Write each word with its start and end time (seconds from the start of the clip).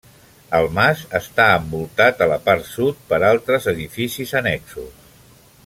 El 0.59 0.63
mas 0.77 1.03
està 1.19 1.45
envoltat 1.57 2.23
a 2.25 2.29
la 2.33 2.39
part 2.47 2.67
sud 2.71 3.05
per 3.13 3.21
altres 3.29 3.69
edificis 3.75 4.35
annexos. 4.41 5.09